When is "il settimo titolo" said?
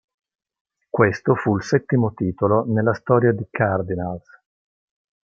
1.57-2.65